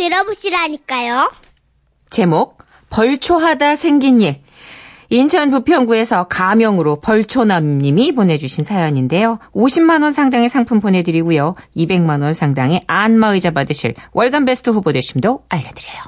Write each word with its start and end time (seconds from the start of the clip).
들어보시라니까요. 0.00 1.30
제목 2.08 2.58
벌초하다 2.88 3.76
생긴 3.76 4.22
일. 4.22 4.40
인천 5.10 5.50
부평구에서 5.50 6.24
가명으로 6.28 7.00
벌초남님이 7.00 8.12
보내주신 8.12 8.64
사연인데요. 8.64 9.38
50만 9.52 10.02
원 10.02 10.12
상당의 10.12 10.48
상품 10.48 10.80
보내드리고요. 10.80 11.56
200만 11.76 12.22
원 12.22 12.32
상당의 12.32 12.84
안마의자 12.86 13.50
받으실 13.50 13.94
월간 14.12 14.44
베스트 14.46 14.70
후보 14.70 14.92
되심도 14.92 15.42
알려드려요. 15.48 15.98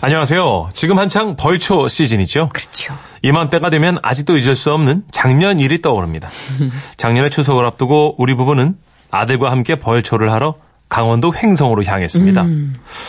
안녕하세요. 0.00 0.70
지금 0.72 0.98
한창 0.98 1.36
벌초 1.36 1.88
시즌이죠. 1.88 2.48
그렇죠. 2.52 2.94
이맘때가 3.22 3.70
되면 3.70 3.98
아직도 4.02 4.38
잊을 4.38 4.56
수 4.56 4.72
없는 4.72 5.02
작년 5.10 5.58
일이 5.58 5.82
떠오릅니다. 5.82 6.30
작년에 6.96 7.28
추석을 7.28 7.66
앞두고 7.66 8.14
우리 8.18 8.34
부부는 8.36 8.76
아들과 9.10 9.50
함께 9.50 9.74
벌초를 9.74 10.32
하러 10.32 10.54
강원도 10.94 11.34
횡성으로 11.34 11.82
향했습니다. 11.82 12.44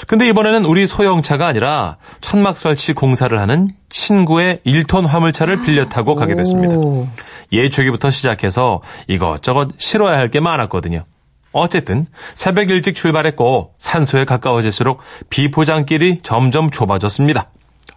근데 0.07 0.27
이번에는 0.29 0.65
우리 0.65 0.87
소형차가 0.87 1.45
아니라 1.45 1.97
천막 2.19 2.57
설치 2.57 2.93
공사를 2.93 3.39
하는 3.39 3.69
친구의 3.89 4.61
1톤 4.65 5.05
화물차를 5.05 5.61
빌려 5.61 5.87
타고 5.87 6.15
가게 6.15 6.35
됐습니다. 6.35 6.73
오. 6.77 7.07
예초기부터 7.51 8.09
시작해서 8.09 8.81
이것저것 9.07 9.69
실어야 9.77 10.17
할 10.17 10.29
게 10.29 10.39
많았거든요. 10.39 11.05
어쨌든 11.51 12.07
새벽 12.33 12.71
일찍 12.71 12.95
출발했고 12.95 13.75
산소에 13.77 14.25
가까워질수록 14.25 14.99
비포장길이 15.29 16.21
점점 16.23 16.71
좁아졌습니다. 16.71 17.51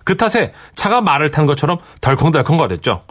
그 0.05 0.19
탓에 0.19 0.53
차가 0.77 1.01
말을 1.01 1.31
탄 1.31 1.47
것처럼 1.47 1.79
덜컹덜컹 2.03 2.59
거렸죠. 2.59 3.05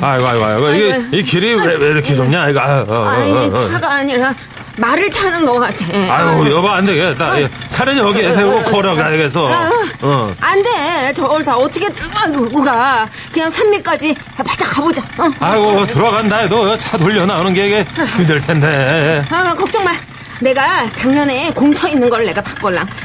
아이고 0.00 0.26
아이고 0.26 0.44
아이고 0.44 0.70
이게 0.70 1.18
이 1.18 1.22
길이 1.22 1.54
왜, 1.54 1.74
왜 1.76 1.86
이렇게 1.90 2.14
좁냐 2.14 2.48
이거 2.48 2.60
어, 2.60 2.84
어, 2.88 3.04
아니. 3.04 3.50
차가 3.70 3.92
아니라 3.96 4.34
말을 4.76 5.10
타는 5.10 5.44
것 5.44 5.54
같아. 5.58 5.84
아유 6.12 6.50
여보 6.50 6.68
안 6.68 6.84
되겠다 6.84 7.32
차를 7.68 7.98
여기에 7.98 8.32
세우고 8.32 8.62
걸어가야겠어 8.70 9.48
어. 10.02 10.32
안 10.40 10.62
돼. 10.62 11.12
저걸 11.12 11.44
다 11.44 11.56
어떻게 11.56 11.88
누가. 12.48 13.08
그냥 13.32 13.50
산미까지 13.50 14.14
바짝 14.36 14.64
가보자. 14.70 15.02
어. 15.18 15.30
아이고 15.40 15.86
들어간다 15.86 16.38
해도 16.38 16.76
차 16.78 16.96
돌려 16.96 17.26
나오는 17.26 17.52
게 17.52 17.66
이게 17.66 17.86
힘들 18.16 18.40
텐데 18.40 19.24
아, 19.30 19.54
걱정 19.54 19.84
마. 19.84 19.92
내가 20.42 20.90
작년에 20.94 21.50
공터 21.52 21.86
있는 21.86 22.08
걸 22.08 22.24
내가. 22.24 22.42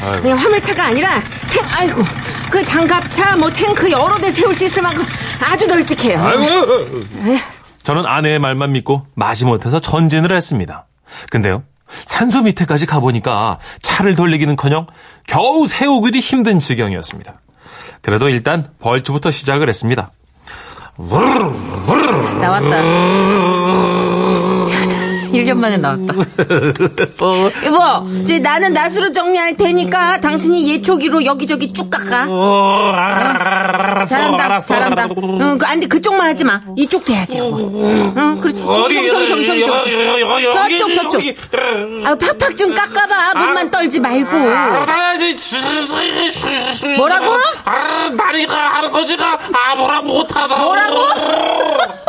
아이고. 0.02 0.22
그냥 0.22 0.38
화물차가 0.38 0.86
아니라 0.86 1.22
탱, 1.52 1.66
아이고, 1.78 2.02
그 2.50 2.64
장갑차, 2.64 3.36
뭐 3.36 3.52
탱크 3.52 3.92
여러 3.92 4.18
대 4.18 4.32
세울 4.32 4.54
수 4.54 4.64
있을 4.64 4.82
만큼 4.82 5.06
아주 5.42 5.68
널찍해요. 5.68 6.18
아이고 6.24 7.06
저는 7.84 8.06
아내의 8.06 8.40
말만 8.40 8.72
믿고 8.72 9.06
마지 9.16 9.44
못해서 9.44 9.82
전진을 9.82 10.34
했습니다. 10.34 10.86
근데요 11.30 11.64
산소 12.06 12.42
밑에까지 12.44 12.86
가보니까 12.86 13.60
차를 13.82 14.16
돌리기는커녕 14.16 14.88
겨우 15.28 15.68
세우기도 15.68 16.18
힘든 16.18 16.60
지경이었습니다. 16.60 17.42
그래도 18.02 18.30
일단 18.30 18.68
벌초부터 18.80 19.32
시작을 19.32 19.70
했습니다. 19.70 20.12
나왔다. 22.42 24.25
1년 25.36 25.58
만에 25.58 25.78
나왔다. 25.78 26.14
여보, 27.66 28.10
이제 28.22 28.40
나는 28.40 28.74
낫으로 28.74 29.12
정리할 29.12 29.58
테니까 29.58 30.22
당신이 30.22 30.72
예초기로 30.74 31.26
여기저기 31.26 31.74
쭉 31.74 31.90
깎아. 31.90 32.26
잘한다, 34.06 34.60
잘한다. 34.60 35.08
응, 35.42 35.58
그, 35.58 35.66
안 35.66 35.80
돼, 35.80 35.88
그쪽만 35.88 36.28
하지 36.28 36.44
마. 36.44 36.62
이쪽도 36.78 37.14
해야지, 37.14 37.38
여보. 37.40 37.58
응, 37.58 38.40
그렇지. 38.42 38.66
저기, 38.66 39.08
저기, 39.10 39.28
저기, 39.28 39.46
저기, 39.46 39.66
저기. 39.66 40.80
저쪽, 40.80 40.94
저쪽. 40.96 41.22
아, 42.06 42.16
팍팍 42.16 42.58
좀 42.58 42.74
깎아봐. 42.74 43.34
몸만 43.40 43.72
떨지 43.72 44.00
말고. 44.00 44.36
뭐라고? 46.98 47.34
나니가 48.16 48.56
할아버지가 48.76 49.40
아무라 49.72 50.02
못하다. 50.02 50.56
뭐라고? 50.58 50.96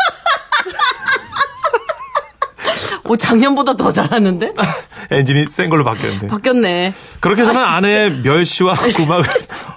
오, 3.08 3.16
작년보다 3.16 3.76
더 3.76 3.90
잘하는데? 3.90 4.52
엔진이 5.10 5.46
센 5.50 5.68
걸로 5.70 5.84
바뀌었는데. 5.84 6.26
바뀌었네. 6.28 6.92
그렇게 7.20 7.44
저는 7.44 7.60
아내의 7.62 8.20
멸시와 8.22 8.74
구박을 8.96 9.24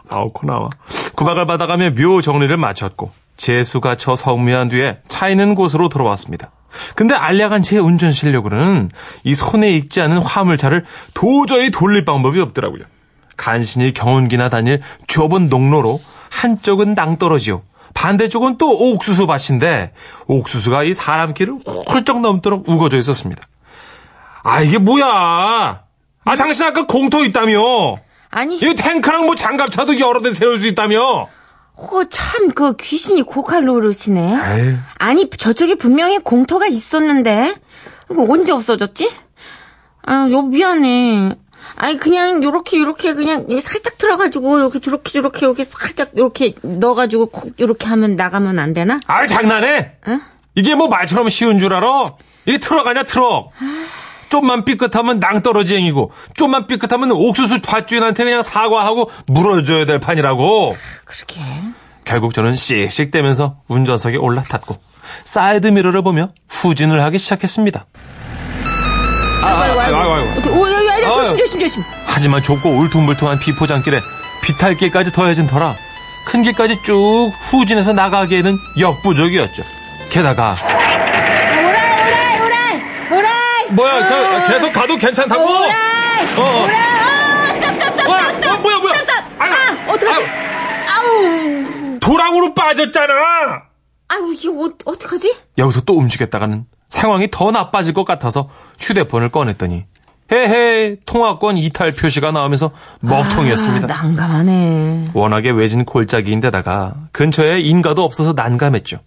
아우 0.10 0.32
코 0.32 0.46
나와 0.48 0.70
구박을 1.16 1.46
받아가며 1.46 1.92
묘 1.92 2.22
정리를 2.22 2.56
마쳤고 2.58 3.12
재수가 3.38 3.96
쳐 3.96 4.16
성미한 4.16 4.70
뒤에 4.70 5.00
차 5.08 5.30
있는 5.30 5.56
곳으로 5.56 5.90
돌아왔습니다. 5.90 6.52
근데 6.96 7.16
알량한 7.16 7.64
제 7.64 7.78
운전 7.78 8.12
실력으로는 8.12 8.90
이 9.24 9.34
손에 9.34 9.72
익지 9.72 10.02
않은 10.02 10.18
화물차를 10.22 10.86
도저히 11.14 11.72
돌릴 11.72 12.06
방법이 12.06 12.40
없더라고요. 12.40 12.84
간신히 13.38 13.94
경운기나 13.94 14.50
다닐 14.50 14.82
좁은 15.08 15.50
농로로 15.50 16.00
한쪽은 16.30 16.94
낭떠러지요. 16.94 17.62
반대쪽은 17.94 18.58
또 18.58 18.70
옥수수 18.70 19.28
밭인데 19.28 19.94
옥수수가 20.28 20.84
이 20.84 20.94
사람 20.94 21.34
길을 21.34 21.56
훌쩍 21.88 22.22
넘도록 22.22 22.68
우거져 22.70 22.98
있었습니다. 22.98 23.44
아 24.44 24.62
이게 24.62 24.78
뭐야? 24.78 25.84
아 26.26 26.36
당신 26.36 26.66
아까 26.66 26.86
공터 26.86 27.24
있다며? 27.26 27.96
아니, 28.32 28.58
이 28.58 28.74
탱크랑 28.76 29.26
뭐 29.26 29.36
장갑차도 29.36 30.00
여러 30.00 30.22
대 30.22 30.32
세울 30.32 30.60
수 30.60 30.68
있다며? 30.68 31.28
어, 31.82 32.04
참, 32.10 32.52
그 32.52 32.76
귀신이 32.76 33.22
고칼 33.24 33.64
노릇이네. 33.66 34.22
에이. 34.22 34.78
아니, 34.98 35.30
저쪽에 35.30 35.76
분명히 35.76 36.20
공터가 36.20 36.68
있었는데, 36.68 37.56
이거 38.12 38.26
언제 38.30 38.52
없어졌지? 38.52 39.10
아, 40.06 40.28
여 40.32 40.42
미안해. 40.42 41.36
아니, 41.76 41.98
그냥, 41.98 42.44
요렇게, 42.44 42.80
요렇게, 42.80 43.14
그냥, 43.14 43.46
살짝 43.62 43.98
틀어가지고, 43.98 44.60
이렇게, 44.60 44.80
저렇게, 44.80 45.12
저렇게, 45.12 45.46
이렇게, 45.46 45.64
살짝, 45.64 46.10
이렇게 46.16 46.54
넣어가지고, 46.62 47.28
쿡, 47.28 47.60
요렇게 47.60 47.88
하면 47.88 48.16
나가면 48.16 48.60
안 48.60 48.74
되나? 48.74 49.00
아 49.08 49.26
장난해? 49.28 49.94
응? 50.08 50.22
이게 50.56 50.76
뭐 50.76 50.88
말처럼 50.88 51.30
쉬운 51.30 51.60
줄 51.60 51.74
알아? 51.74 52.14
이게 52.46 52.58
트럭 52.58 52.88
아니야 52.88 53.04
트럭. 53.04 53.52
좀만 54.30 54.64
삐끗하면 54.64 55.20
낭떠러지행이고 55.20 56.12
좀만 56.36 56.68
삐끗하면 56.68 57.12
옥수수 57.12 57.62
밭주인한테 57.62 58.24
그냥 58.24 58.42
사과하고 58.44 59.10
물어줘야 59.28 59.86
될 59.86 60.00
판이라고. 60.00 60.76
그렇게. 61.06 61.42
결국 62.06 62.34
저는 62.34 62.54
씩씩 62.54 63.12
대면서 63.12 63.58
운전석에 63.68 64.18
올라탔고 64.18 64.78
사이드 65.24 65.68
미러를 65.68 66.04
보며 66.04 66.32
후진을 66.48 67.04
하기 67.04 67.18
시작했습니다. 67.18 67.86
아, 69.42 69.48
아이고, 69.48 69.80
아이고, 69.80 69.98
아이고. 69.98 70.72
야, 70.72 70.79
조심. 71.38 71.60
조심, 71.60 71.60
조심. 71.60 71.84
하지만 72.06 72.42
좁고 72.42 72.70
울퉁불퉁한 72.70 73.40
비포장길에 73.40 74.02
비탈길까지 74.44 75.12
더해진 75.12 75.48
터라 75.48 75.76
큰 76.26 76.42
길까지 76.44 76.82
쭉 76.84 77.32
후진해서 77.52 77.94
나가기에는 77.94 78.58
역부족이었죠. 78.80 79.64
게다가 80.10 80.56
오라이, 81.52 81.66
오라이, 81.66 82.40
오라이, 82.42 82.82
오라이. 83.20 83.72
뭐야 83.72 84.06
저 84.08 84.48
계속 84.48 84.72
가도 84.74 84.98
괜찮다고? 84.98 85.44
오라이, 85.44 86.36
어, 86.38 86.42
어. 86.42 86.64
오라이, 86.64 86.76
어, 86.76 88.10
와, 88.10 88.20
stop, 88.20 88.40
stop. 88.40 88.54
어, 88.54 88.58
뭐야 88.62 88.78
뭐야? 88.80 88.94
stop. 89.00 89.24
아유, 89.40 89.52
아, 89.54 89.92
어떡하지? 89.94 90.26
아우. 90.88 92.00
도랑으로 92.00 92.54
빠졌잖아. 92.54 93.14
아유, 94.10 94.36
이거 94.38 94.66
어, 94.66 94.70
어떡하지? 94.86 95.36
여기서 95.58 95.82
또 95.82 95.96
움직였다가는 95.98 96.66
상황이 96.88 97.30
더 97.30 97.52
나빠질 97.52 97.94
것 97.94 98.06
같아서 98.06 98.50
휴대폰을 98.80 99.30
꺼냈더니 99.30 99.86
헤헤 100.32 100.98
통화권 101.06 101.58
이탈 101.58 101.92
표시가 101.92 102.32
나오면서 102.32 102.72
먹통이었습니다. 103.00 103.94
아, 103.94 104.04
난감하네. 104.04 105.10
워낙에 105.14 105.50
외진 105.52 105.86
골짜기인데다가 105.86 106.94
근처에 107.12 107.62
인가도 107.62 108.04
없어서 108.04 108.34
난감했죠. 108.34 109.00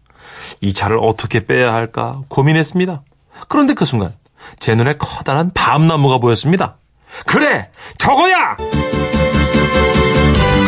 이 0.60 0.72
차를 0.72 0.98
어떻게 1.00 1.46
빼야 1.46 1.72
할까 1.72 2.20
고민했습니다. 2.28 3.02
그런데 3.48 3.74
그 3.74 3.84
순간 3.84 4.14
제 4.60 4.74
눈에 4.74 4.96
커다란 4.98 5.50
밤나무가 5.54 6.18
보였습니다. 6.18 6.76
그래 7.26 7.68
저거야! 7.98 8.56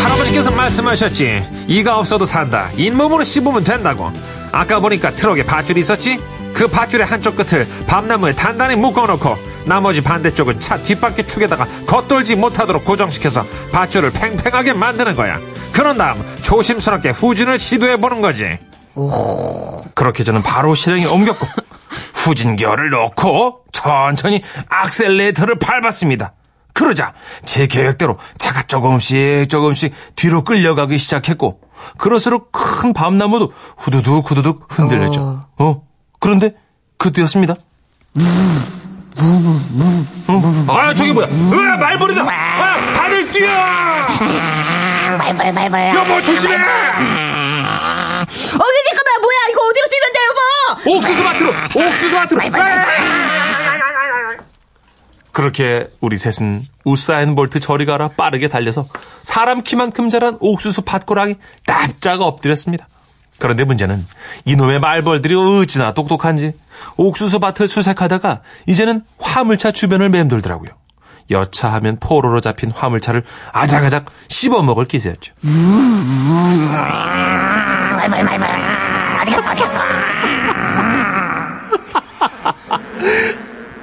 할아버지께서 0.03 0.51
말씀하셨지. 0.51 1.43
이가 1.67 1.99
없어도 1.99 2.27
산다. 2.27 2.71
잇몸으로 2.77 3.25
씹으면 3.25 3.65
된다고. 3.65 4.13
아까 4.53 4.79
보니까 4.79 5.11
트럭에 5.11 5.45
밧줄이 5.45 5.81
있었지? 5.81 6.21
그 6.55 6.69
밧줄의 6.69 7.05
한쪽 7.07 7.37
끝을 7.37 7.67
밤나무에 7.87 8.33
단단히 8.35 8.77
묶어놓고 8.77 9.37
나머지 9.67 10.03
반대쪽은 10.03 10.61
차 10.61 10.79
뒷바퀴 10.79 11.27
축에다가 11.27 11.67
겉돌지 11.87 12.37
못하도록 12.37 12.85
고정시켜서 12.85 13.45
밧줄을 13.73 14.13
팽팽하게 14.13 14.73
만드는 14.75 15.17
거야. 15.17 15.39
그런 15.73 15.99
다음 15.99 16.25
조심스럽게 16.43 17.11
후진을 17.11 17.59
시도해 17.59 17.97
보는 17.97 18.21
거지. 18.21 18.53
그렇게 19.95 20.23
저는 20.23 20.43
바로 20.43 20.75
실행에 20.75 21.07
옮겼고 21.07 21.47
후진기어를 22.15 22.91
넣고 22.91 23.65
천천히 23.73 24.43
악셀레이터를 24.69 25.59
밟았습니다. 25.59 26.35
그러자 26.73 27.15
제 27.45 27.67
계획대로 27.67 28.17
차가 28.39 28.63
조금씩 28.65 29.49
조금씩 29.49 29.93
뒤로 30.17 30.45
끌려가기 30.45 30.99
시작했고 30.99 31.61
그럴수록 31.99 32.51
큰 32.53 32.93
밤나무도 32.93 33.53
후두둑 33.77 34.31
후두둑 34.31 34.67
흔들렸죠. 34.69 35.41
어. 35.59 35.83
그런데 36.25 36.55
그때였습니다. 36.97 37.55
아, 40.69 40.95
저기 40.95 41.13
뭐야? 41.13 41.27
으아, 41.27 41.77
말벌이다! 41.77 42.23
아, 42.23 42.95
다들 42.95 43.31
뛰어! 43.31 43.47
말벌 45.19 45.53
말벌 45.53 45.95
여보, 45.95 46.23
조심해! 46.23 46.55
어디 46.55 46.65
잠깐만 48.89 49.21
뭐야 49.21 49.37
이거 49.51 49.61
어디로 49.69 49.87
뛰면 49.93 50.13
돼 50.15 50.19
여보? 50.25 50.97
옥수수 50.97 51.23
밭으로! 51.23 51.51
옥수수 51.75 52.15
밭으로! 52.17 52.41
그렇게 55.33 55.91
우리 56.01 56.17
셋은 56.17 56.65
우사인 56.87 57.35
볼트 57.35 57.61
저리 57.61 57.85
가라 57.85 58.09
빠르게 58.09 58.49
달려서 58.49 58.87
사람 59.21 59.63
키만큼 59.63 60.09
자란 60.09 60.39
옥수수 60.41 60.83
밭고랑이 60.83 61.35
납작 61.67 62.23
엎드렸습니다. 62.23 62.89
그런데 63.39 63.65
문제는 63.65 64.07
이놈의 64.45 64.81
말벌들이 64.81 65.35
어찌나 65.35 65.93
똑똑한지 65.93 66.53
옥수수 66.97 67.41
밭을 67.41 67.69
수색하다가 67.69 68.41
이제는 68.67 69.03
화물차 69.19 69.73
주변을 69.73 70.09
맴돌더라고요. 70.11 70.71
여차하면 71.31 71.99
포로로 72.01 72.41
잡힌 72.41 72.71
화물차를 72.71 73.25
아작아작 73.53 74.07
씹어먹을 74.29 74.87
기세였죠. 74.87 75.33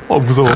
어, 0.07 0.19
무서워. 0.19 0.50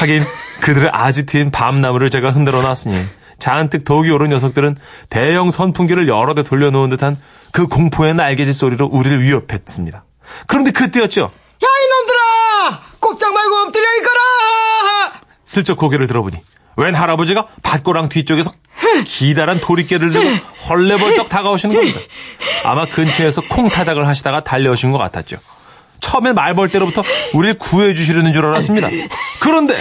하긴 0.00 0.24
그들의 0.62 0.90
아지트인 0.92 1.50
밤나무를 1.50 2.10
제가 2.10 2.30
흔들어 2.30 2.62
놨으니 2.62 3.04
잔뜩 3.46 3.84
덕이 3.84 4.10
오른 4.10 4.30
녀석들은 4.30 4.76
대형 5.08 5.52
선풍기를 5.52 6.08
여러 6.08 6.34
대 6.34 6.42
돌려놓은 6.42 6.90
듯한 6.90 7.16
그 7.52 7.68
공포의 7.68 8.12
날개짓 8.14 8.52
소리로 8.52 8.86
우리를 8.86 9.22
위협했습니다. 9.22 10.04
그런데 10.48 10.72
그때였죠. 10.72 11.20
야 11.20 11.68
이놈들아 11.84 12.80
꼼짝 12.98 13.32
말고 13.32 13.54
엎드려 13.66 13.84
있거라 13.98 15.20
슬쩍 15.44 15.76
고개를 15.76 16.08
들어보니 16.08 16.38
웬 16.76 16.96
할아버지가 16.96 17.46
밭고랑 17.62 18.08
뒤쪽에서 18.08 18.52
기다란 19.04 19.60
도리깨를 19.60 20.10
들고 20.10 20.28
헐레벌떡 20.68 21.28
다가오시는 21.28 21.76
겁니다. 21.76 22.00
아마 22.64 22.84
근처에서 22.84 23.42
콩 23.42 23.68
타작을 23.68 24.08
하시다가 24.08 24.42
달려오신 24.42 24.90
것 24.90 24.98
같았죠. 24.98 25.36
처음엔 26.00 26.34
말벌대로부터 26.34 27.00
우리를 27.34 27.58
구해주시려는 27.58 28.32
줄 28.32 28.44
알았습니다. 28.44 28.88
그런데 29.40 29.76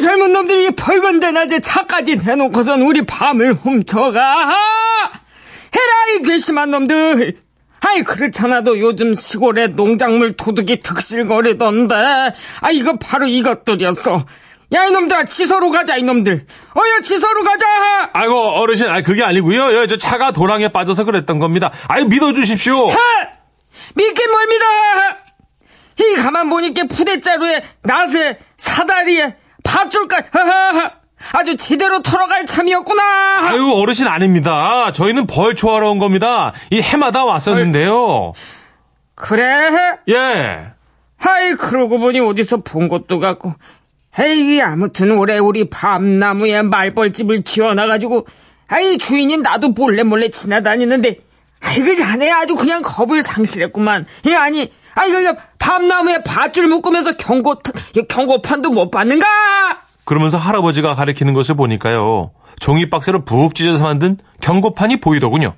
젊은 0.00 0.32
놈들이 0.32 0.70
벌건대 0.72 1.30
낮에 1.30 1.60
차까지 1.60 2.16
내놓고선 2.16 2.82
우리 2.82 3.04
밤을 3.06 3.54
훔쳐가 3.54 4.20
해라 4.20 5.92
이 6.14 6.22
괘씸한 6.22 6.70
놈들 6.70 7.36
아이 7.80 8.02
그렇잖아도 8.02 8.78
요즘 8.80 9.14
시골에 9.14 9.68
농작물 9.68 10.36
도둑이 10.36 10.80
득실거리던데 10.80 11.94
아 11.94 12.70
이거 12.70 12.96
바로 12.98 13.26
이것들이었어 13.26 14.24
야 14.72 14.84
이놈들아 14.86 15.24
지서로 15.24 15.70
가자 15.70 15.96
이놈들 15.96 16.46
어여 16.76 17.00
지서로 17.02 17.44
가자 17.44 17.66
아이고 18.12 18.34
어르신 18.34 18.88
아 18.88 19.02
그게 19.02 19.22
아니고요. 19.22 19.80
예, 19.80 19.86
저 19.86 19.98
차가 19.98 20.32
도랑에 20.32 20.68
빠져서 20.68 21.04
그랬던 21.04 21.38
겁니다. 21.38 21.70
아유 21.88 22.06
믿어주십시오. 22.06 22.88
하! 22.88 22.96
믿긴 23.94 24.30
뭡니다 24.30 24.64
이 26.00 26.16
가만 26.16 26.48
보니까 26.48 26.84
푸대자루에 26.84 27.62
낫에 27.82 28.38
사다리에 28.56 29.36
밧줄까지. 29.64 30.28
아주 31.32 31.56
제대로 31.56 32.02
털어갈 32.02 32.44
참이었구나 32.44 33.02
아유 33.48 33.72
어르신 33.74 34.06
아닙니다. 34.06 34.92
저희는 34.92 35.26
벌 35.26 35.54
좋아하러 35.54 35.90
온 35.90 35.98
겁니다. 35.98 36.52
이 36.70 36.80
해마다 36.80 37.24
왔었는데요. 37.24 38.34
그래 39.14 39.70
예. 40.10 40.66
하이 41.16 41.54
그러고 41.54 41.98
보니 41.98 42.20
어디서 42.20 42.58
본 42.58 42.88
것도 42.88 43.20
같고 43.20 43.54
에이 44.18 44.60
아무튼 44.60 45.12
올해 45.12 45.38
우리 45.38 45.68
밤나무에 45.70 46.62
말벌집을 46.62 47.42
지어놔가지고 47.44 48.26
아이 48.68 48.98
주인이 48.98 49.38
나도 49.38 49.70
몰래 49.70 50.02
몰래 50.02 50.28
지나다니는데 50.28 51.16
아이 51.62 51.80
그 51.80 51.96
자네 51.96 52.30
아주 52.30 52.54
그냥 52.54 52.82
겁을 52.82 53.22
상실했구만 53.22 54.06
이 54.26 54.34
아니 54.34 54.70
아이 54.94 55.10
그 55.10 55.34
밤나무에 55.58 56.22
밧줄 56.22 56.66
묶으면서 56.68 57.16
경고 57.16 57.56
경고판도 58.08 58.70
못 58.70 58.90
받는가 58.90 59.26
그러면서 60.04 60.36
할아버지가 60.38 60.94
가리키는 60.94 61.34
것을 61.34 61.54
보니까요. 61.54 62.32
종이 62.60 62.88
박스를 62.90 63.24
푹 63.24 63.54
찢어서 63.54 63.84
만든 63.84 64.18
경고판이 64.40 65.00
보이더군요. 65.00 65.54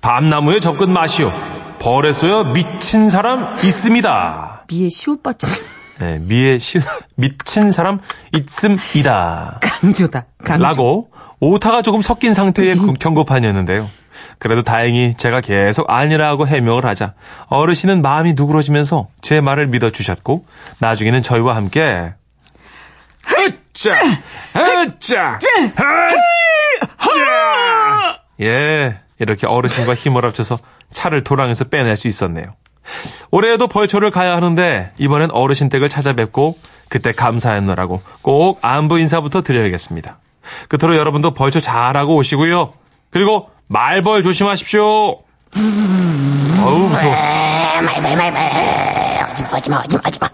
밤나무에 0.00 0.60
접근 0.60 0.92
마시오. 0.92 1.32
벌에 1.78 2.12
쏘여 2.12 2.44
미친 2.52 3.10
사람 3.10 3.54
있습니다. 3.62 4.64
미에 4.70 4.88
시옷받침 4.88 5.64
네, 5.98 6.18
미에 6.18 6.58
시, 6.58 6.78
미친 7.16 7.70
사람 7.70 7.98
있음이다. 8.34 9.60
강조다 9.62 10.24
강조. 10.44 10.62
라고 10.62 11.10
오타가 11.40 11.82
조금 11.82 12.02
섞인 12.02 12.34
상태의 12.34 12.76
그 12.76 12.92
경고판이었는데요. 12.94 13.88
그래도 14.38 14.62
다행히 14.62 15.14
제가 15.16 15.40
계속 15.40 15.90
아니라고 15.90 16.46
해명을 16.46 16.84
하자 16.84 17.14
어르신은 17.48 18.02
마음이 18.02 18.34
누그러지면서 18.34 19.08
제 19.22 19.40
말을 19.40 19.66
믿어주셨고 19.68 20.44
나중에는 20.78 21.22
저희와 21.22 21.56
함께 21.56 22.14
으짜 23.38 23.90
으짜 24.56 25.38
으짜 25.38 25.38
예 28.40 29.00
이렇게 29.18 29.46
어르신과 29.46 29.94
힘을 29.94 30.24
합쳐서 30.24 30.58
차를 30.92 31.24
도랑에서 31.24 31.64
빼낼 31.64 31.96
수 31.96 32.08
있었네요. 32.08 32.54
올해에도 33.30 33.66
벌초를 33.66 34.10
가야 34.10 34.36
하는데 34.36 34.92
이번엔 34.98 35.30
어르신 35.32 35.68
댁을 35.68 35.88
찾아뵙고 35.88 36.56
그때 36.88 37.12
감사했노라고 37.12 38.02
꼭 38.22 38.58
안부 38.62 38.98
인사부터 39.00 39.42
드려야겠습니다. 39.42 40.18
끝으로 40.68 40.96
여러분도 40.96 41.32
벌초 41.32 41.60
잘하고 41.60 42.14
오시고요. 42.16 42.72
그리고 43.10 43.50
말벌 43.68 44.22
조심하십시오. 44.22 44.82
어우 44.82 45.22
무서워. 46.88 47.14
말벌 47.82 48.16
말벌 48.16 49.30
오지마 49.30 49.48
오지마 49.56 49.78
오지마 49.84 50.02
오지마 50.06 50.28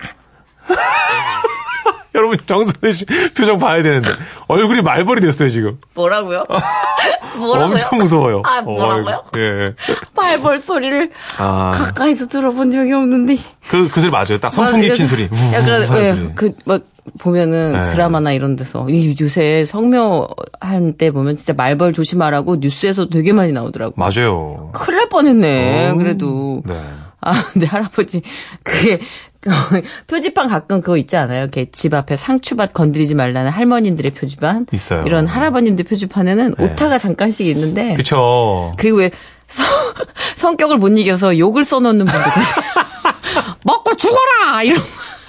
여러분 2.15 2.37
정선혜 2.47 2.93
씨 2.93 3.07
표정 3.35 3.59
봐야 3.59 3.83
되는데 3.83 4.11
얼굴이 4.49 4.83
말벌이 4.83 5.21
됐어요 5.23 5.49
지금. 5.49 5.79
뭐라고요? 5.95 6.45
뭐라고요? 7.39 7.65
엄청 7.73 7.99
무서워요. 7.99 8.43
아, 8.45 8.61
뭐라고요? 8.61 9.25
어이구, 9.35 9.41
예. 9.41 9.75
말벌 10.15 10.59
소리를 10.59 11.11
아. 11.39 11.73
가까이서 11.75 12.29
들어본 12.29 12.71
적이 12.71 12.93
없는데. 12.93 13.37
그, 13.69 13.89
그 13.89 14.01
소리 14.01 14.11
맞아요. 14.11 14.39
딱 14.39 14.53
선풍기 14.53 14.89
맞아요. 14.89 14.97
킨 14.97 15.07
소리. 15.07 15.25
약간 15.55 15.71
하는 15.71 16.05
예, 16.05 16.15
소리. 16.15 16.35
그막 16.35 16.83
보면은 17.19 17.73
네. 17.73 17.91
드라마나 17.91 18.33
이런 18.33 18.57
데서 18.57 18.89
이 18.89 19.15
요새 19.21 19.65
성묘한 19.67 20.95
때 20.99 21.11
보면 21.11 21.37
진짜 21.37 21.53
말벌 21.53 21.93
조심하라고 21.93 22.57
뉴스에서 22.57 23.09
되게 23.09 23.33
많이 23.33 23.53
나오더라고. 23.53 23.95
맞아요. 23.97 24.71
큰일 24.73 24.99
날 24.99 25.09
뻔했네. 25.09 25.91
어. 25.91 25.95
그래도. 25.97 26.63
네. 26.65 26.81
아, 27.21 27.45
근데 27.53 27.67
할아버지 27.67 28.21
그게 28.65 28.99
표지판 30.07 30.49
가끔 30.49 30.81
그거 30.81 30.97
있지 30.97 31.17
않아요? 31.17 31.43
이렇게 31.43 31.67
집 31.71 31.95
앞에 31.95 32.17
상추밭 32.17 32.73
건드리지 32.73 33.15
말라는 33.15 33.51
할머님들의 33.51 34.13
표지판. 34.13 34.67
있어요. 34.73 35.05
이런 35.07 35.27
할아버님들 35.27 35.85
표지판에는 35.85 36.55
네. 36.59 36.65
오타가 36.65 36.99
잠깐씩 36.99 37.47
있는데. 37.49 37.95
그쵸. 37.95 38.75
그리고 38.77 38.99
왜 38.99 39.11
성, 39.49 39.65
성격을 40.37 40.79
못 40.79 40.89
이겨서 40.97 41.39
욕을 41.39 41.65
써놓는 41.65 42.07
분들. 42.07 42.21
먹고 43.65 43.95
죽어라! 43.97 44.63
이런. 44.65 44.81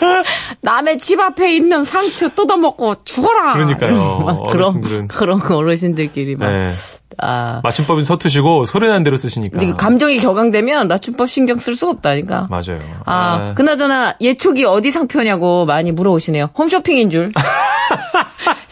남의 0.62 1.00
집 1.00 1.20
앞에 1.20 1.56
있는 1.56 1.84
상추 1.86 2.30
뜯어먹고 2.30 3.04
죽어라! 3.04 3.54
그러니까요. 3.54 4.48
그런. 4.52 5.08
그런 5.08 5.42
어르신들끼리 5.42 6.36
막. 6.36 6.50
네. 6.50 6.74
아. 7.20 7.62
맞춤법은 7.64 8.06
서투시고 8.06 8.66
소리 8.66 8.88
난 8.88 9.04
대로 9.04 9.18
쓰시니까. 9.18 9.60
근데 9.60 9.74
감정이 9.74 10.18
격앙되면 10.20 10.88
낮춤법 10.88 11.30
신경 11.30 11.58
쓸 11.58 11.76
수가 11.76 11.92
없다니까. 11.92 12.48
맞아요. 12.50 12.80
아, 13.06 13.54
그나저나 13.56 14.16
예촉이 14.20 14.66
어디 14.66 14.92
상표냐고 14.92 15.66
많이 15.66 15.92
물어오시네요. 15.92 16.50
홈쇼핑인 16.58 17.10
줄. 17.10 17.32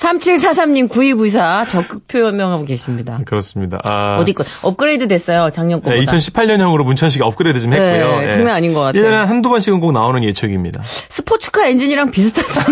3743님 0.02 0.90
9294 0.90 1.66
적극 1.68 2.08
표명하고 2.08 2.66
계십니다. 2.66 3.20
그렇습니다. 3.26 3.80
아, 3.84 4.18
어디 4.20 4.34
거 4.34 4.44
업그레이드 4.64 5.08
됐어요. 5.08 5.52
작년 5.52 5.80
거보다. 5.82 5.96
네, 5.96 6.06
2018년형으로 6.06 6.84
문천식 6.84 7.22
업그레이드 7.22 7.60
좀 7.60 7.72
했고요. 7.74 8.22
네, 8.22 8.30
장난 8.30 8.56
아닌 8.56 8.74
것 8.74 8.82
같아요. 8.82 9.04
1년에 9.04 9.26
한두 9.26 9.50
번씩은 9.50 9.80
꼭 9.80 9.92
나오는 9.92 10.24
예측입니다. 10.24 10.82
스포츠카 10.84 11.68
엔진이랑 11.68 12.10
비슷하다. 12.12 12.72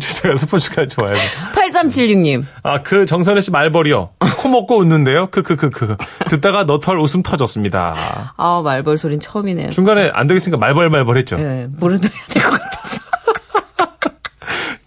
제가 0.00 0.36
스포츠카 0.36 0.86
좋아해서. 0.86 1.20
8376님. 1.54 2.44
아, 2.62 2.82
그 2.82 3.04
정선혜 3.06 3.40
씨 3.40 3.50
말벌이요. 3.50 4.10
코 4.38 4.48
먹고 4.48 4.78
웃는데요. 4.78 5.28
크크크크. 5.30 5.96
듣다가 6.30 6.64
너털 6.64 6.98
웃음 6.98 7.22
터졌습니다. 7.22 7.94
아, 8.36 8.62
말벌 8.64 8.96
소린 8.98 9.20
처음이네요. 9.20 9.70
중간에 9.70 10.10
안 10.14 10.26
되겠으니까 10.26 10.58
말벌 10.58 10.88
말벌 10.90 11.18
했죠. 11.18 11.36
예, 11.38 11.66
뭐라도 11.78 12.04
해야 12.08 12.26
될 12.28 12.42
것 12.42 12.50
같아. 12.52 12.71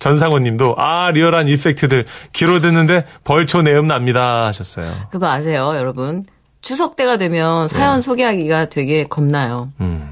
전상원 0.06 0.44
님도, 0.44 0.76
아, 0.78 1.10
리얼한 1.10 1.48
이펙트들. 1.48 2.06
귀로 2.32 2.62
듣는데 2.62 3.06
벌초 3.24 3.64
내음 3.64 3.88
납니다. 3.88 4.46
하셨어요. 4.46 4.94
그거 5.10 5.26
아세요, 5.26 5.74
여러분? 5.76 6.26
추석 6.62 6.96
때가 6.96 7.18
되면 7.18 7.68
사연 7.68 8.04
소개하기가 8.04 8.66
되게 8.70 9.06
겁나요. 9.06 9.72
음. 9.82 10.08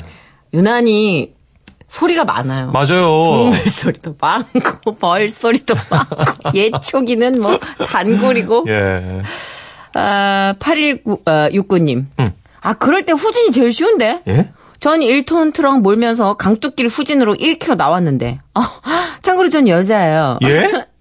유난히 0.51 1.35
소리가 1.87 2.25
많아요. 2.25 2.71
맞아요. 2.71 3.05
동물 3.05 3.53
소리도 3.69 4.15
많고 4.19 4.93
벌 4.97 5.29
소리도 5.29 5.75
많고 5.91 6.49
예초기는 6.57 7.39
뭐 7.39 7.59
단골이고 7.87 8.65
예. 8.69 9.21
아, 9.93 10.55
8169님. 10.57 12.05
아, 12.61 12.73
그럴 12.73 13.03
때 13.05 13.11
후진이 13.11 13.51
제일 13.51 13.71
쉬운데? 13.71 14.23
예? 14.27 14.51
전 14.83 14.99
1톤 14.99 15.53
트럭 15.53 15.79
몰면서 15.79 16.33
강둑길 16.33 16.89
후진으로 16.89 17.35
1km 17.35 17.77
나왔는데. 17.77 18.41
아, 18.53 18.81
참고로 19.23 19.47
전 19.47 19.69
여자예요. 19.69 20.39
예? 20.43 20.87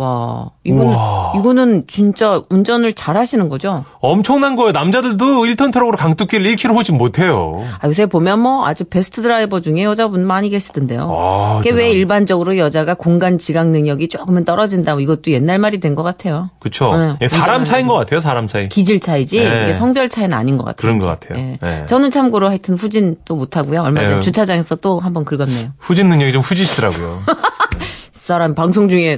와, 0.00 0.48
이거는, 0.64 0.86
우와. 0.94 1.32
이거는 1.38 1.84
진짜 1.86 2.40
운전을 2.48 2.94
잘 2.94 3.18
하시는 3.18 3.50
거죠? 3.50 3.84
엄청난 4.00 4.56
거예요. 4.56 4.72
남자들도 4.72 5.26
1톤 5.44 5.72
트럭으로 5.74 5.98
강둑길 5.98 6.42
1km 6.42 6.74
후진 6.74 6.96
못해요. 6.96 7.62
아, 7.80 7.86
요새 7.86 8.06
보면 8.06 8.40
뭐 8.40 8.64
아주 8.66 8.84
베스트 8.84 9.20
드라이버 9.20 9.60
중에 9.60 9.84
여자분 9.84 10.26
많이 10.26 10.48
계시던데요. 10.48 11.02
아, 11.14 11.56
그게 11.58 11.70
왜. 11.72 11.90
일반적으로 11.90 12.56
여자가 12.56 12.94
공간 12.94 13.36
지각 13.38 13.68
능력이 13.70 14.08
조금은 14.08 14.46
떨어진다고 14.46 15.00
이것도 15.00 15.32
옛날 15.32 15.58
말이 15.58 15.78
된 15.80 15.90
것 15.94 16.02
같아요. 16.04 16.48
그쵸. 16.60 16.96
네, 16.96 17.16
예, 17.20 17.26
사람 17.26 17.64
차이인 17.64 17.86
것 17.88 17.94
같아요, 17.94 18.20
사람 18.20 18.46
차이. 18.46 18.68
기질 18.70 19.00
차이지 19.00 19.40
네. 19.40 19.64
이게 19.64 19.74
성별 19.74 20.08
차이는 20.08 20.32
아닌 20.34 20.56
것 20.56 20.64
같아요. 20.64 20.76
그런 20.80 20.98
것. 20.98 21.08
같아요. 21.08 21.38
예. 21.38 21.58
네. 21.60 21.84
저는 21.86 22.10
참고로 22.10 22.48
하여튼 22.48 22.76
후진 22.76 23.16
또 23.24 23.34
못하고요. 23.36 23.82
얼마 23.82 24.00
전에 24.02 24.14
네. 24.14 24.20
주차장에서 24.20 24.76
또 24.76 24.98
한번 25.00 25.24
긁었네요. 25.24 25.70
후진 25.78 26.08
능력이 26.08 26.32
좀 26.32 26.40
후지시더라고요. 26.42 27.22
이 28.14 28.22
사람 28.22 28.54
방송 28.54 28.88
중에 28.88 29.16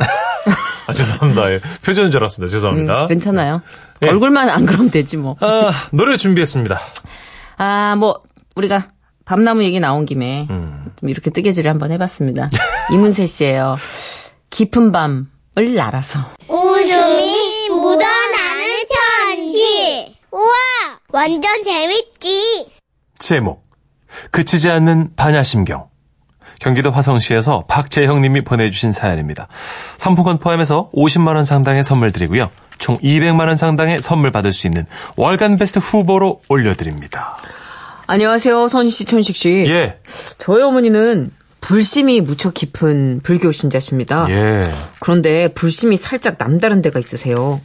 아, 0.93 0.95
죄송합니다. 0.95 1.53
예. 1.53 1.61
표정인 1.85 2.11
줄 2.11 2.21
알았습니다. 2.21 2.51
죄송합니다. 2.51 3.03
음, 3.03 3.09
괜찮아요. 3.09 3.63
네. 4.01 4.09
얼굴만 4.09 4.49
안 4.51 4.67
그러면 4.67 4.91
되지 4.91 5.17
뭐. 5.17 5.37
아, 5.41 5.71
노래 5.93 6.17
준비했습니다. 6.17 6.81
아, 7.59 7.97
뭐 7.99 8.23
우리가 8.57 8.89
밤나무 9.25 9.63
얘기 9.63 9.81
나온 9.81 10.05
김에 10.05 10.47
음. 10.51 10.87
좀 10.97 11.09
이렇게 11.09 11.31
뜨개질을 11.31 11.71
한번 11.71 11.91
해봤습니다. 11.93 12.51
이문세 12.93 13.27
씨예요. 13.27 13.77
깊은 14.51 14.93
밤을 14.93 15.75
날아서. 15.75 16.21
웃음이 16.49 17.69
묻어나는 17.71 18.85
편지. 19.27 20.17
우와, 20.31 20.53
완전 21.11 21.63
재밌지. 21.65 22.67
제목 23.19 23.65
그치지 24.31 24.69
않는 24.71 25.15
반야심경 25.17 25.89
경기도 26.63 26.93
화성시에서 26.93 27.65
박재형 27.67 28.23
님이 28.23 28.43
보내주신 28.45 28.93
사연입니다. 28.93 29.49
상품권 29.99 30.39
포함해서 30.39 30.91
50만 30.95 31.35
원 31.35 31.45
상당의 31.45 31.83
선물 31.83 32.13
드리고요. 32.13 32.51
총 32.79 32.99
200만 32.99 33.49
원 33.49 33.57
상당의 33.57 34.01
선물 34.01 34.31
받을 34.31 34.53
수 34.53 34.69
있는 34.69 34.87
월간 35.17 35.57
베스트 35.57 35.81
후보로 35.81 36.43
올려드립니다. 36.49 37.37
안녕하세요, 38.07 38.69
선희 38.69 38.91
씨, 38.91 39.05
천식 39.05 39.35
씨. 39.35 39.49
예, 39.69 39.99
저희 40.39 40.63
어머니는 40.63 41.33
불심이 41.61 42.21
무척 42.21 42.55
깊은 42.55 43.21
불교 43.25 43.51
신자십니다. 43.51 44.27
예. 44.29 44.65
그런데 45.01 45.49
불심이 45.49 45.97
살짝 45.97 46.37
남다른 46.39 46.81
데가 46.81 47.01
있으세요. 47.01 47.61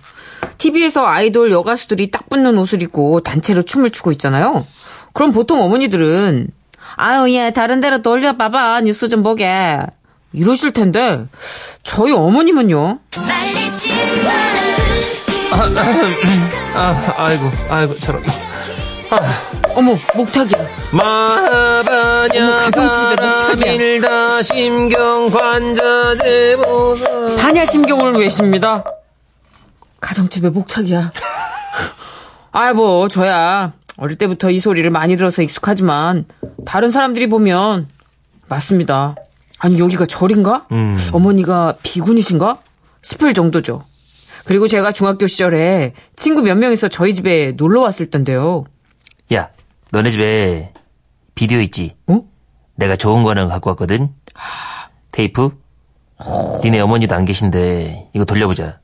TV에서 0.58 1.06
아이돌 1.06 1.52
여가수들이 1.52 2.10
딱 2.10 2.30
붙는 2.30 2.58
옷을 2.58 2.82
입고 2.82 3.22
단체로 3.22 3.62
춤을 3.62 3.92
추고 3.92 4.12
있잖아요. 4.14 4.66
그럼 5.14 5.32
보통 5.32 5.62
어머니들은 5.62 6.48
아유 6.96 7.34
얘 7.34 7.52
다른 7.52 7.80
데로 7.80 8.02
돌려봐봐. 8.02 8.82
뉴스 8.82 9.08
좀 9.10 9.24
보게. 9.24 9.80
이러실 10.34 10.72
텐데. 10.72 11.26
저희 11.84 12.12
어머님은요? 12.14 13.00
아, 16.76 17.14
아이고, 17.18 17.52
아이고, 17.70 17.98
저런. 18.00 18.24
어머 19.76 19.96
목탁이야. 20.16 20.66
마하바냐. 20.92 22.72
바라밀다 22.72 24.44
심경 24.44 25.30
관자재 25.30 26.58
보사 26.58 27.36
반야심경을 27.38 28.14
외십니다. 28.14 28.84
가정집에 30.02 30.50
목탁이야. 30.50 31.12
아이 32.52 32.74
뭐 32.74 33.08
저야. 33.08 33.74
어릴 33.98 34.18
때부터 34.18 34.50
이 34.52 34.60
소리를 34.60 34.88
많이 34.90 35.16
들어서 35.16 35.42
익숙하지만 35.42 36.26
다른 36.68 36.92
사람들이 36.92 37.28
보면 37.28 37.88
맞습니다 38.50 39.16
아니 39.58 39.80
여기가 39.80 40.06
절인가? 40.06 40.68
음. 40.74 40.98
어머니가 41.14 41.76
비군이신가? 41.82 42.60
싶을 43.02 43.34
정도죠. 43.34 43.86
그리고 44.44 44.68
제가 44.68 44.92
중학교 44.92 45.28
시절에 45.28 45.94
친구 46.18 46.42
몇 46.42 46.56
명이서 46.56 46.90
저희 46.90 47.14
집에 47.14 47.54
놀러 47.56 47.80
왔을 47.82 48.10
텐데요. 48.10 48.66
야, 49.34 49.50
너네 49.92 50.10
집에 50.10 50.74
비디오 51.36 51.60
있지? 51.62 51.96
어? 52.08 52.20
내가 52.76 52.98
좋은 52.98 53.24
거 53.24 53.30
하나 53.30 53.48
갖고 53.48 53.70
왔거든? 53.72 54.10
테이프? 55.12 55.52
니네 56.64 56.80
어머니도 56.82 57.16
안 57.16 57.26
계신데, 57.26 58.10
이거 58.14 58.26
돌려보자. 58.26 58.80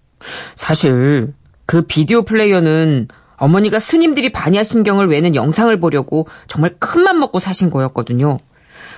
사실 0.56 1.34
그 1.66 1.84
비디오 1.84 2.24
플레이어는 2.24 3.08
어머니가 3.44 3.80
스님들이 3.80 4.32
반야심경을 4.32 5.08
외는 5.10 5.36
영상을 5.36 5.78
보려고 5.82 6.28
정말 6.48 6.76
큰맘 6.80 7.20
먹고 7.20 7.40
사신 7.40 7.70
거였거든요. 7.70 8.38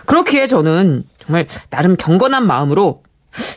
그렇기에 0.06 0.46
저는 0.46 1.04
정말 1.18 1.48
나름 1.72 1.96
경건한 1.98 2.46
마음으로 2.46 3.02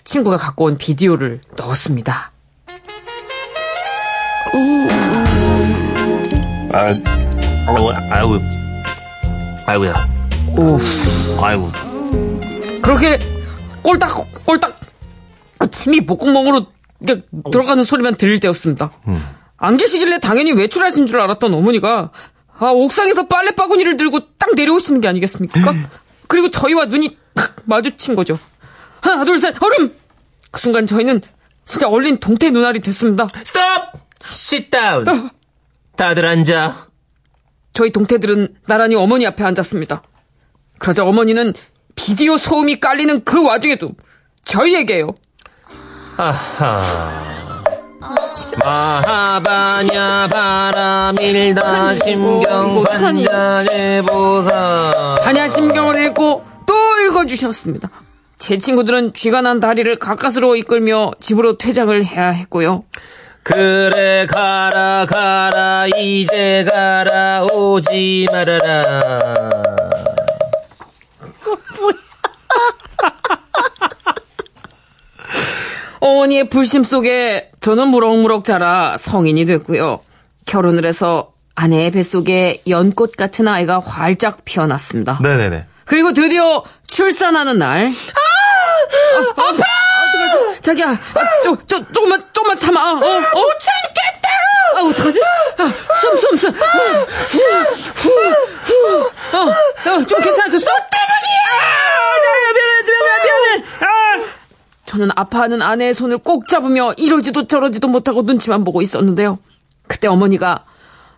친구가 0.05 0.39
갖고 0.39 0.65
온 0.65 0.79
비디오를 0.79 1.43
넣었습니다. 1.59 2.33
아, 6.73 6.79
아이고, 7.67 7.93
아이고, 8.11 8.39
아이고야. 9.67 10.09
오, 10.57 10.79
아이고. 11.43 11.71
그렇게 12.81 13.19
꼴딱 13.83 14.11
꼴딱 14.47 14.81
그 15.59 15.71
침이 15.71 16.01
목구멍으로 16.01 16.65
들어가는 17.53 17.85
소리만 17.85 18.15
들릴 18.15 18.41
때였습니다. 18.41 18.91
안 19.59 19.77
계시길래 19.77 20.19
당연히 20.21 20.53
외출하신 20.53 21.07
줄 21.07 21.21
알았던 21.21 21.53
어머니가 21.53 22.11
아, 22.61 22.67
옥상에서 22.67 23.27
빨래 23.29 23.53
바구니를 23.55 23.97
들고 23.97 24.21
딱 24.39 24.55
내려오시는 24.55 25.01
게 25.01 25.09
아니겠습니까? 25.09 25.61
그리고 26.27 26.51
저희와 26.51 26.87
눈이 26.87 27.17
탁 27.35 27.55
마주친 27.65 28.15
거죠. 28.17 28.39
하나 29.03 29.25
둘 29.25 29.39
셋 29.39 29.55
얼음. 29.63 29.95
그 30.51 30.61
순간 30.61 30.87
저희는 30.87 31.21
진짜 31.65 31.89
얼린 31.89 32.19
동태 32.19 32.51
눈알이 32.51 32.81
됐습니다. 32.81 33.29
스톱! 33.45 33.63
sit 34.25 34.71
down. 34.71 35.31
다들 35.97 36.25
앉아. 36.25 36.89
저희 37.73 37.91
동태들은 37.91 38.57
나란히 38.67 38.95
어머니 38.97 39.27
앞에 39.27 39.45
앉았습니다. 39.45 40.03
그러자 40.79 41.05
어머니는 41.05 41.53
비디오 41.95 42.37
소음이 42.39 42.81
깔리는 42.81 43.25
그 43.25 43.43
와중에도 43.45 43.93
저희에게요. 44.45 45.15
마하바냐 48.65 50.27
바라밀다 50.31 51.95
심경 51.95 52.79
어떡하니? 52.79 53.25
관자재보사. 53.27 55.17
반야 55.23 55.49
심경을 55.49 56.05
읽고 56.05 56.45
또 56.67 56.99
읽어주셨습니다. 56.99 57.91
제 58.39 58.59
친구들은 58.59 59.15
쥐가 59.15 59.43
난 59.43 59.61
다리를 59.61 59.99
가까스로 59.99 60.57
이끌며 60.57 61.11
집으로 61.21 61.59
퇴장을 61.59 62.05
해야 62.05 62.29
했고요. 62.31 62.85
그래 63.43 64.27
가라 64.27 65.07
가라 65.07 65.87
이제 65.97 66.65
가라 66.71 67.45
오지 67.45 68.29
말아라. 68.31 69.79
어머니의 76.09 76.49
불심 76.49 76.83
속에 76.83 77.51
저는 77.61 77.89
무럭무럭 77.89 78.45
자라 78.45 78.97
성인이 78.97 79.45
됐고요. 79.45 80.01
결혼을 80.47 80.85
해서 80.87 81.33
아내의 81.55 81.91
뱃속에 81.91 82.63
연꽃 82.69 83.17
같은 83.17 83.47
아이가 83.49 83.81
활짝 83.81 84.45
피어났습니다. 84.45 85.19
네네네. 85.23 85.67
그리고 85.85 86.13
드디어 86.13 86.63
출산하는 86.87 87.59
날. 87.59 87.87
아! 87.89 87.91
아파! 89.31 89.53
어떡하지? 89.53 90.61
자기야, 90.63 90.89
아, 90.91 91.43
조, 91.45 91.57
조, 91.67 91.93
조금만, 91.93 92.23
조금만 92.33 92.59
참아. 92.59 92.93
어, 92.93 92.95
어? 92.95 92.99
못 92.99 93.59
참겠다고! 93.59 94.77
아, 94.77 94.83
어떡하지? 94.91 95.21
아, 95.59 95.73
숨, 96.01 96.17
숨, 96.17 96.37
숨. 96.37 96.51
후, 96.55 96.59
후, 97.29 97.41
후, 97.95 98.09
후. 98.65 99.37
어, 99.37 99.41
어, 99.91 100.05
좀 100.07 100.21
괜찮아졌어? 100.21 100.67
때문이야! 100.67 101.41
아, 101.53 102.15
미안해, 102.23 102.83
미안해, 102.85 103.25
미안해. 103.25 103.65
아! 103.81 104.25
저는 104.89 105.11
아파하는 105.15 105.61
아내의 105.61 105.93
손을 105.93 106.17
꼭 106.17 106.49
잡으며 106.49 106.95
이러지도 106.97 107.47
저러지도 107.47 107.89
못하고 107.89 108.23
눈치만 108.23 108.65
보고 108.65 108.81
있었는데요. 108.81 109.39
그때 109.87 110.09
어머니가 110.09 110.65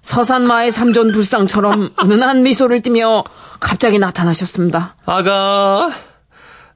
서산마의 0.02 0.72
삼존 0.72 1.12
불상처럼 1.12 1.90
은은한 2.02 2.42
미소를 2.42 2.82
띠며 2.82 3.22
갑자기 3.60 4.00
나타나셨습니다. 4.00 4.96
아가, 5.06 5.88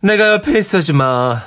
내가 0.02 0.34
옆에 0.34 0.56
있어주마. 0.56 1.42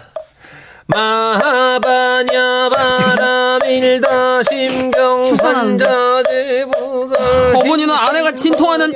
마하바냐 0.88 2.70
바라밀다 2.70 4.44
심경 4.44 5.24
출산하는데. 5.24 5.86
관자재보사. 5.86 7.16
어머니는 7.56 7.96
아내가 7.96 8.34
진통하는 8.34 8.94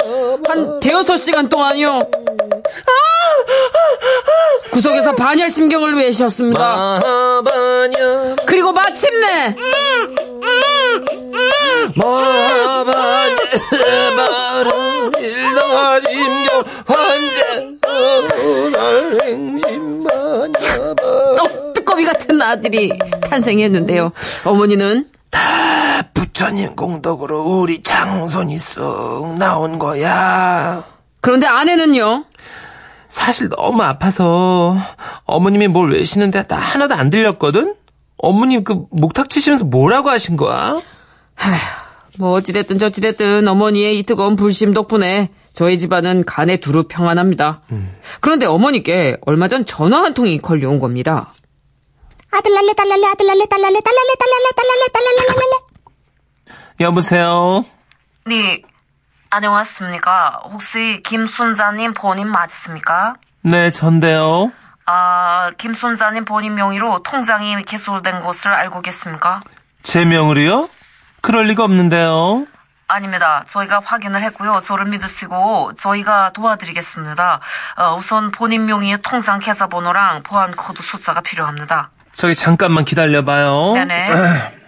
한 0.50 0.80
대여섯 0.82 1.18
시간 1.18 1.48
동안이요. 1.48 2.10
아! 3.42 4.70
구석에서 4.72 5.16
반야 5.16 5.50
심경을 5.50 5.96
외셨습니다. 5.96 6.60
마하바냐 6.60 8.36
그리고 8.46 8.72
마침내 8.72 9.56
또 21.38 21.74
뚜꺼비 21.74 22.06
같은 22.06 22.42
아들이 22.42 22.98
탄생했는데요. 23.30 24.12
어머니는 24.46 25.06
부처님 26.14 26.76
공덕으로 26.76 27.42
우리 27.42 27.84
장손이 27.84 28.58
쏙 28.58 29.38
나온 29.38 29.80
거야. 29.80 30.84
그런데 31.22 31.46
아내는요. 31.48 32.26
사실 33.12 33.50
너무 33.50 33.84
아파서 33.84 34.78
어머님이 35.26 35.68
뭘 35.68 35.92
외시는데 35.92 36.48
나 36.48 36.56
하나도 36.56 36.96
안 36.96 37.10
들렸거든? 37.10 37.76
어머님 38.18 38.64
그 38.64 38.86
목탁 38.90 39.30
치시면서 39.30 39.66
뭐라고 39.66 40.10
하신 40.10 40.38
거야? 40.38 40.80
뭐 42.18 42.32
어찌됐든 42.32 42.80
저찌됐든 42.80 43.46
어머니의 43.46 44.00
이 44.00 44.04
뜨거운 44.04 44.38
불심 44.38 44.74
덕분에 44.74 45.30
저희 45.52 45.78
집안은 45.78 46.24
간에 46.24 46.56
두루 46.56 46.86
평안합니다. 46.88 47.64
그런데 48.22 48.46
어머니께 48.46 49.18
얼마 49.26 49.50
전 49.50 49.66
전화 49.66 50.04
한 50.04 50.14
통이 50.14 50.38
걸려온 50.38 50.80
겁니다. 50.80 51.34
아들랄레 52.32 52.74
딸랄레 52.76 53.08
아들랄레 53.08 53.46
딸랄레 53.48 53.82
딸랄레 53.82 54.16
딸랄레 54.20 54.52
딸랄레 54.56 54.88
딸랄레 54.94 55.60
여보세요? 56.80 57.66
네, 58.26 58.62
안녕하십니까. 59.32 60.42
혹시 60.44 61.02
김순자님 61.06 61.94
본인 61.94 62.28
맞으십니까? 62.28 63.16
네, 63.44 63.72
전데요. 63.72 64.52
아, 64.86 65.52
김순자님 65.58 66.26
본인 66.26 66.54
명의로 66.56 67.02
통장이 67.04 67.64
개설된 67.64 68.20
것을 68.22 68.52
알고 68.54 68.82
계십니까? 68.82 69.40
제 69.84 70.04
명으로요? 70.04 70.70
그럴 71.22 71.46
리가 71.46 71.64
없는데요. 71.64 72.46
아닙니다. 72.90 73.46
저희가 73.50 73.82
확인을 73.86 74.22
했고요. 74.24 74.60
저를 74.66 74.86
믿으시고 74.88 75.76
저희가 75.80 76.32
도와드리겠습니다. 76.34 77.40
어, 77.78 77.96
우선 77.96 78.32
본인 78.32 78.66
명의의 78.66 79.02
통장 79.02 79.40
계좌번호랑 79.40 80.24
보안 80.24 80.52
코드 80.52 80.84
숫자가 80.84 81.22
필요합니다. 81.22 81.90
저기 82.12 82.36
잠깐만 82.36 82.84
기다려봐요. 82.84 83.76
네네. 83.76 84.10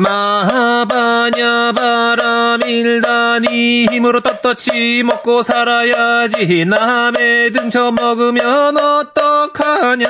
마하반야바라밀다 0.00 2.62
니 2.62 3.86
힘으로 3.90 4.20
떳떳이 4.20 5.02
먹고 5.02 5.42
살아야지 5.42 6.64
남의 6.66 7.50
등쳐 7.52 7.90
먹으면 7.90 8.76
어떡하냐 8.76 10.06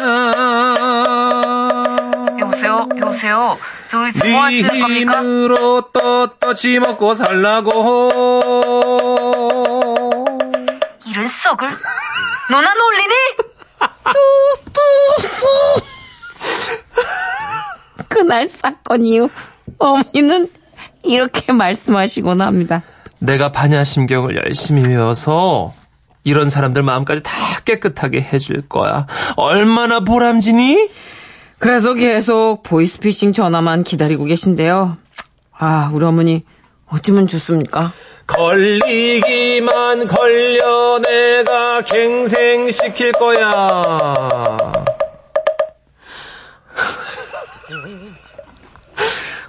여보세요? 2.38 2.86
여보세요? 2.98 3.58
저희 3.88 4.12
네 4.22 4.29
뭐 4.29 4.42
하시는 4.42 4.78
겁니까? 4.78 5.20
힘으로 5.22 5.80
떳떳이 5.90 6.80
먹고 6.80 7.14
살라고 7.14 7.72
이런 11.06 11.26
썩을? 11.28 11.66
너나 12.50 12.74
놀리니? 12.74 13.14
그날 18.10 18.46
사건 18.48 19.06
이후 19.06 19.30
어머니는 19.78 20.48
이렇게 21.04 21.52
말씀하시곤 21.52 22.40
합니다. 22.40 22.82
내가 23.18 23.50
반야심경을 23.52 24.36
열심히 24.36 24.84
외워서 24.86 25.74
이런 26.24 26.50
사람들 26.50 26.82
마음까지 26.82 27.22
다 27.22 27.32
깨끗하게 27.64 28.20
해줄 28.20 28.68
거야 28.68 29.06
얼마나 29.36 30.00
보람지니? 30.00 30.88
그래서 31.58 31.94
계속 31.94 32.62
보이스피싱 32.62 33.32
전화만 33.32 33.82
기다리고 33.82 34.24
계신데요. 34.24 34.96
아, 35.58 35.90
우리 35.92 36.04
어머니 36.04 36.44
어쩌면 36.86 37.26
좋습니까? 37.26 37.92
걸리기만 38.28 40.06
걸려 40.06 41.00
내가 41.00 41.82
갱생시킬 41.82 43.12
거야. 43.12 44.58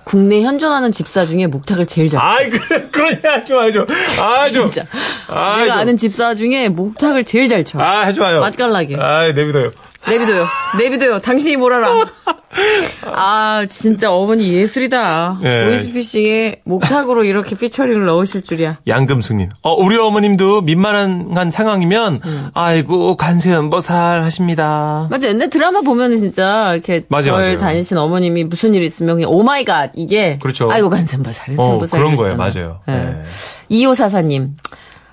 국내 0.10 0.42
현존하는 0.42 0.92
집사 0.92 1.24
중에 1.24 1.46
목탁을 1.46 1.86
제일 1.86 2.10
잘. 2.10 2.20
아이, 2.20 2.50
그, 2.50 2.90
그런 2.90 3.12
얘기 3.12 3.28
하지 3.28 3.54
마죠. 3.54 3.86
아, 4.20 4.50
좀. 4.50 4.72
진짜. 4.72 4.88
아, 5.28 5.58
내가 5.58 5.74
좀. 5.74 5.82
아는 5.82 5.98
집사 5.98 6.34
중에 6.34 6.68
목탁을 6.70 7.26
제일 7.26 7.48
잘 7.48 7.64
쳐. 7.64 7.80
아, 7.80 8.08
하지 8.08 8.20
마요. 8.20 8.40
맛깔나게. 8.40 8.96
아, 9.00 9.32
내비둬요. 9.32 9.70
내비둬요. 10.08 10.46
내비둬요. 10.80 11.20
당신이 11.20 11.58
뭘 11.58 11.74
알아. 11.74 12.06
아, 13.06 13.66
진짜 13.70 14.12
어머니 14.12 14.52
예술이다. 14.54 15.40
예. 15.44 15.66
보이스피싱에 15.66 16.62
목탁으로 16.64 17.24
이렇게 17.24 17.56
피처링을 17.56 18.06
넣으실 18.06 18.44
줄이야. 18.44 18.80
양금숙님. 18.88 19.50
어, 19.62 19.74
우리 19.74 19.98
어머님도 19.98 20.62
민망한 20.62 21.52
상황이면, 21.52 22.22
음. 22.26 22.50
아이고, 22.54 23.18
관세음보살 23.18 24.24
하십니다. 24.24 25.08
맞아. 25.12 25.28
옛날 25.28 25.50
드라마 25.50 25.82
보면은 25.82 26.20
진짜 26.20 26.74
이렇게 26.74 27.04
맞아요, 27.10 27.24
절 27.26 27.34
맞아요. 27.42 27.58
다니신 27.58 27.98
어머님이 27.98 28.46
무슨 28.46 28.74
일 28.74 28.82
있으면 28.84 29.16
그냥 29.18 29.30
oh 29.32 29.49
my 29.49 29.66
god 29.66 29.92
이게 29.96 30.40
그렇죠. 30.42 30.72
아이고 30.72 30.90
관세음보살 30.90 31.56
어, 31.58 31.80
그런 31.92 32.16
거예요. 32.16 32.36
맞아요. 32.36 32.80
예. 32.88 32.92
네. 32.92 33.24
이호사사님 33.70 34.56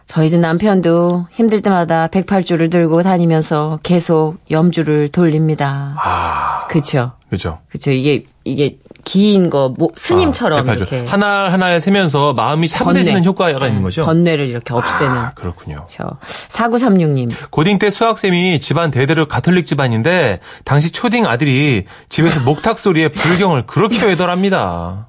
저희 0.07 0.31
집 0.31 0.39
남편도 0.39 1.27
힘들 1.33 1.63
때마다 1.63 2.07
108주를 2.07 2.71
들고 2.71 3.03
다니면서 3.03 3.81
계속 3.83 4.37
염주를 4.51 5.09
돌립니다. 5.09 5.97
아, 5.99 6.67
그쵸. 6.69 7.13
그죠. 7.29 7.59
그쵸. 7.69 7.91
이게, 7.91 8.25
이게 8.45 8.79
긴 9.05 9.51
거, 9.51 9.75
뭐, 9.77 9.89
스님처럼 9.97 10.71
아, 10.71 10.75
이렇게. 10.75 11.05
하나, 11.05 11.51
하나에 11.51 11.81
세면서 11.81 12.35
마음이 12.35 12.69
차분해지는 12.69 13.15
번뇌. 13.23 13.29
효과가 13.29 13.67
있는 13.67 13.83
거죠. 13.83 14.05
번뇌를 14.05 14.47
이렇게 14.47 14.75
없애는. 14.75 15.13
아, 15.13 15.33
그렇군요. 15.35 15.85
그쵸. 15.89 16.05
4936님. 16.51 17.33
고딩 17.51 17.81
때 17.81 17.91
수학쌤이 17.91 18.61
집안 18.61 18.93
대대로 18.93 19.27
가톨릭 19.27 19.67
집안인데 19.67 20.39
당시 20.65 20.93
초딩 20.93 21.27
아들이 21.27 21.85
집에서 22.11 22.41
목탁 22.47 22.79
소리에 22.79 23.09
불경을 23.11 23.67
그렇게 23.67 24.07
외더랍니다. 24.07 25.09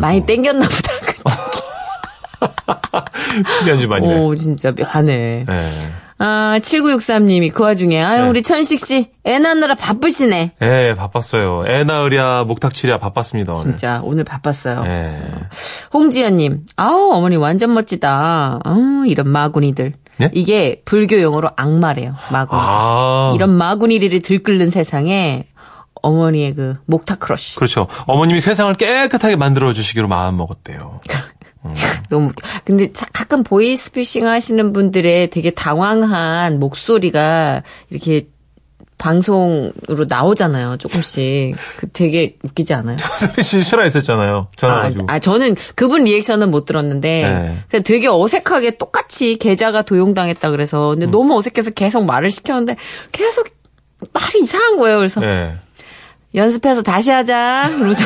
많이 0.00 0.24
땡겼나 0.24 0.68
보다. 0.68 0.92
특이한 3.58 3.78
집안이네. 3.78 4.18
오, 4.20 4.34
진짜 4.34 4.72
묘하네. 4.72 5.46
예. 5.48 5.72
아, 6.18 6.58
7963님이 6.62 7.52
그 7.52 7.62
와중에, 7.62 8.02
아유, 8.02 8.22
네. 8.22 8.28
우리 8.28 8.42
천식 8.42 8.80
씨, 8.80 9.10
애 9.26 9.38
낳느라 9.38 9.74
바쁘시네. 9.74 10.52
예, 10.62 10.94
바빴어요. 10.96 11.64
애 11.68 11.84
낳으랴, 11.84 12.44
목탁 12.44 12.74
치랴 12.74 12.98
바빴습니다, 12.98 13.52
오늘. 13.52 13.62
진짜, 13.62 14.00
오늘 14.02 14.24
바빴어요. 14.24 14.82
예. 14.86 15.22
홍지연님, 15.92 16.64
아우, 16.76 17.12
어머니 17.12 17.36
완전 17.36 17.74
멋지다. 17.74 18.60
어, 18.64 18.76
이런 19.06 19.28
마구니들. 19.28 19.92
예? 20.22 20.30
이게 20.32 20.80
불교 20.86 21.20
용어로 21.20 21.50
악마래요, 21.54 22.14
마구니. 22.32 22.62
아. 22.64 23.32
이런 23.34 23.50
마구니들이 23.50 24.20
들끓는 24.20 24.70
세상에 24.70 25.46
어머니의 26.00 26.54
그 26.54 26.76
목탁 26.86 27.20
crush. 27.20 27.56
그렇죠. 27.56 27.88
어머님이 28.06 28.40
세상을 28.40 28.72
깨끗하게 28.74 29.36
만들어 29.36 29.72
주시기로 29.72 30.08
마음 30.08 30.36
먹었대요. 30.36 31.00
너무 32.10 32.28
웃겨. 32.28 32.46
근데 32.64 32.92
자- 32.92 33.06
가끔 33.12 33.42
보이스피싱 33.42 34.26
하시는 34.26 34.72
분들의 34.72 35.30
되게 35.30 35.50
당황한 35.50 36.58
목소리가 36.60 37.62
이렇게 37.90 38.28
방송으로 38.98 40.06
나오잖아요, 40.08 40.78
조금씩. 40.78 41.54
그 41.76 41.86
되게 41.92 42.36
웃기지 42.42 42.72
않아요? 42.74 42.96
소리 42.98 43.42
씨 43.42 43.62
실화했었잖아요. 43.62 44.42
전화 44.56 44.76
아, 44.78 44.82
가지고. 44.82 45.04
아, 45.08 45.18
저는 45.18 45.54
그분 45.74 46.04
리액션은 46.04 46.50
못 46.50 46.64
들었는데, 46.64 47.62
네. 47.70 47.82
되게 47.82 48.08
어색하게 48.08 48.78
똑같이 48.78 49.36
계좌가 49.36 49.82
도용당했다 49.82 50.50
그래서, 50.50 50.92
음. 50.94 51.00
근데 51.00 51.06
너무 51.10 51.36
어색해서 51.36 51.72
계속 51.72 52.06
말을 52.06 52.30
시켰는데, 52.30 52.76
계속 53.12 53.48
말이 54.14 54.40
이상한 54.42 54.78
거예요. 54.78 54.96
그래서, 54.96 55.22
예. 55.22 55.54
연습해서 56.34 56.82
다시 56.82 57.10
하자. 57.10 57.70
그러죠. 57.76 58.04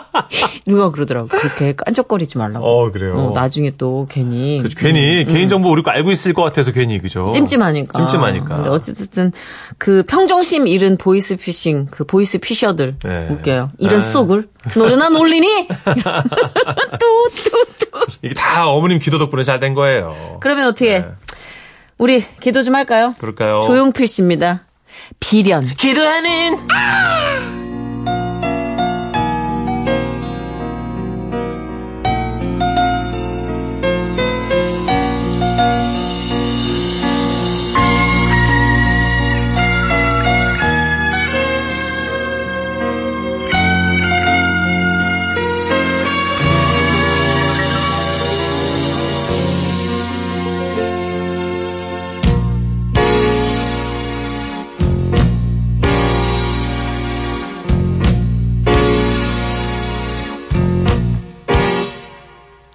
누가 0.66 0.90
그러더라고. 0.90 1.28
그렇게 1.28 1.74
깐족거리지 1.76 2.38
말라고. 2.38 2.64
어, 2.66 2.90
그래요. 2.90 3.14
어, 3.16 3.30
나중에 3.34 3.72
또 3.78 4.06
괜히. 4.10 4.58
그렇죠. 4.58 4.76
괜히 4.78 5.24
개인정보 5.24 5.68
우리 5.70 5.82
거 5.82 5.90
알고 5.90 6.10
있을 6.12 6.32
것 6.32 6.42
같아서 6.42 6.72
괜히 6.72 6.98
그죠. 7.00 7.26
음. 7.26 7.32
찜찜하니까. 7.32 7.98
찜찜하니까. 7.98 8.56
근데 8.56 8.70
어쨌든 8.70 9.32
그 9.78 10.02
평정심 10.06 10.66
잃은 10.66 10.96
보이스 10.98 11.36
피싱, 11.36 11.86
그 11.90 12.04
보이스 12.04 12.38
phisher들 12.38 12.96
네. 13.04 13.28
웃겨요. 13.30 13.70
이런 13.78 14.00
네. 14.00 14.06
속을 14.06 14.48
노래나 14.76 15.08
놀리니? 15.10 15.68
뚜뚜뚜. 16.98 18.06
이게 18.22 18.34
다 18.34 18.68
어머님 18.68 18.98
기도 18.98 19.18
덕분에 19.18 19.42
잘 19.42 19.60
된 19.60 19.74
거예요. 19.74 20.38
그러면 20.40 20.66
어떻게 20.68 21.00
네. 21.00 21.06
우리 21.98 22.24
기도 22.40 22.62
좀 22.64 22.74
할까요? 22.74 23.14
그럴까요? 23.18 23.60
조용필 23.62 24.08
씨입니다. 24.08 24.64
비련. 25.20 25.66
기도하는 25.66 26.56